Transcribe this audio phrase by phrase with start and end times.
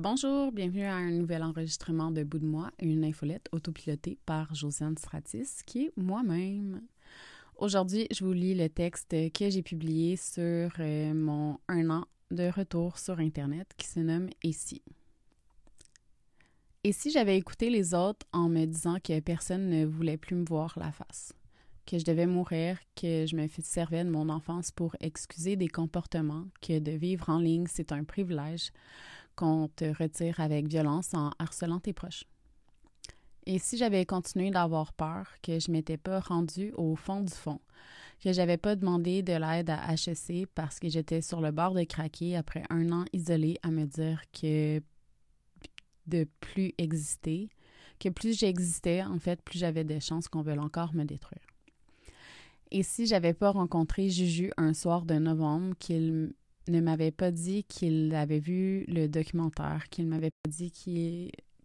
[0.00, 4.96] Bonjour, bienvenue à un nouvel enregistrement de Bout de moi, une infolette autopilotée par Josiane
[4.96, 6.82] Stratis, qui est moi-même.
[7.56, 12.48] Aujourd'hui, je vous lis le texte que j'ai publié sur euh, mon un an de
[12.48, 14.82] retour sur Internet qui se nomme Ici.
[16.84, 20.44] Et si j'avais écouté les autres en me disant que personne ne voulait plus me
[20.44, 21.32] voir la face,
[21.86, 26.44] que je devais mourir, que je me servais de mon enfance pour excuser des comportements,
[26.62, 28.70] que de vivre en ligne, c'est un privilège
[29.38, 32.24] qu'on te retire avec violence en harcelant tes proches.
[33.46, 37.60] Et si j'avais continué d'avoir peur, que je m'étais pas rendue au fond du fond,
[38.22, 41.84] que j'avais pas demandé de l'aide à HEC parce que j'étais sur le bord de
[41.84, 44.82] craquer après un an isolé à me dire que
[46.08, 47.48] de plus exister,
[48.00, 51.46] que plus j'existais, en fait, plus j'avais des chances qu'on veuille encore me détruire.
[52.72, 56.32] Et si j'avais pas rencontré Juju un soir de novembre, qu'il
[56.68, 60.70] ne m'avait pas dit qu'il avait vu le documentaire, qu'il m'avait pas dit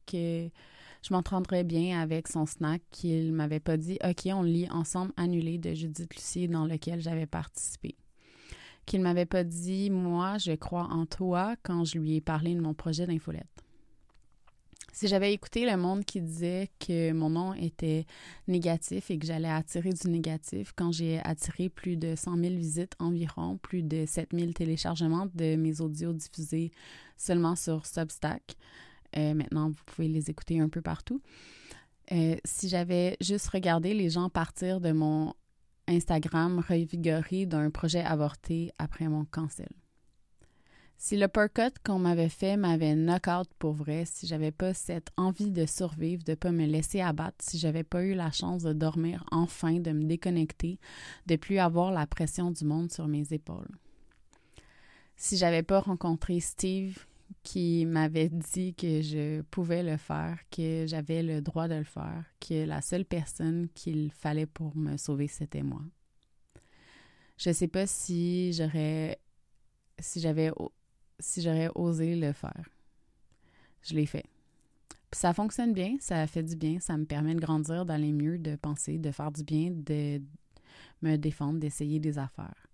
[0.05, 0.49] que
[1.03, 5.57] je m'entendrais bien avec son snack, qu'il m'avait pas dit OK, on lit ensemble annulé
[5.57, 7.95] de Judith Lucie dans lequel j'avais participé.
[8.85, 12.61] Qu'il m'avait pas dit moi, je crois en toi quand je lui ai parlé de
[12.61, 13.62] mon projet d'infolette.
[15.03, 18.05] Si j'avais écouté le monde qui disait que mon nom était
[18.47, 22.93] négatif et que j'allais attirer du négatif, quand j'ai attiré plus de 100 000 visites
[22.99, 26.71] environ, plus de 7 000 téléchargements de mes audios diffusés
[27.17, 28.55] seulement sur Substack,
[29.17, 31.21] euh, maintenant vous pouvez les écouter un peu partout.
[32.13, 35.33] Euh, si j'avais juste regardé les gens partir de mon
[35.89, 39.82] Instagram revigoré d'un projet avorté après mon cancel.
[40.97, 45.51] Si le percut qu'on m'avait fait m'avait knock-out pour vrai, si j'avais pas cette envie
[45.51, 49.25] de survivre, de pas me laisser abattre, si j'avais pas eu la chance de dormir
[49.31, 50.79] enfin, de me déconnecter,
[51.25, 53.77] de plus avoir la pression du monde sur mes épaules.
[55.17, 57.05] Si j'avais pas rencontré Steve
[57.43, 62.23] qui m'avait dit que je pouvais le faire, que j'avais le droit de le faire,
[62.39, 65.81] que la seule personne qu'il fallait pour me sauver, c'était moi.
[67.37, 69.19] Je sais pas si j'aurais
[69.99, 70.51] si j'avais
[71.23, 72.69] si j'aurais osé le faire.
[73.81, 74.25] Je l'ai fait.
[75.09, 78.37] Puis ça fonctionne bien, ça fait du bien, ça me permet de grandir, d'aller mieux,
[78.37, 80.21] de penser, de faire du bien, de
[81.01, 82.67] me défendre, d'essayer des affaires.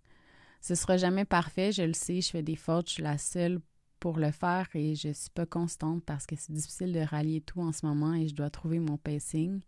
[0.61, 3.59] Ce sera jamais parfait, je le sais, je fais des fautes, je suis la seule
[3.99, 7.61] pour le faire et je suis pas constante parce que c'est difficile de rallier tout
[7.61, 9.61] en ce moment et je dois trouver mon pacing.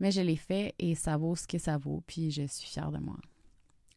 [0.00, 2.92] Mais je l'ai fait et ça vaut ce que ça vaut, puis je suis fière
[2.92, 3.18] de moi.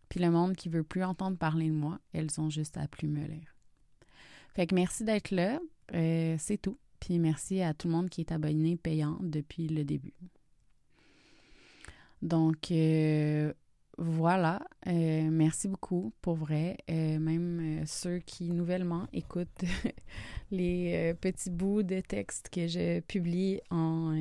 [0.09, 3.07] Puis le monde qui veut plus entendre parler de moi, elles ont juste à plus
[3.07, 3.55] me lire.
[4.53, 5.59] Fait que merci d'être là.
[5.93, 6.77] Euh, c'est tout.
[6.99, 10.13] Puis merci à tout le monde qui est abonné payant depuis le début.
[12.21, 13.53] Donc, euh,
[13.97, 14.61] voilà.
[14.87, 16.77] Euh, merci beaucoup, pour vrai.
[16.87, 19.63] même ceux qui nouvellement écoutent
[20.51, 24.15] les petits bouts de texte que je publie en,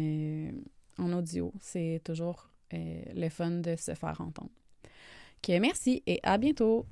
[0.97, 1.53] en audio.
[1.61, 4.51] C'est toujours le fun de se faire entendre.
[5.43, 6.87] OK, merci et à bientôt.